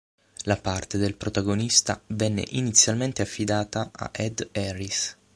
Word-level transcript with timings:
La 0.45 0.57
parte 0.59 0.97
del 0.97 1.13
protagonista 1.15 2.01
venne 2.07 2.43
inizialmente 2.53 3.21
affidata 3.21 3.91
a 3.93 4.09
Ed 4.11 4.49
Harris. 4.51 5.15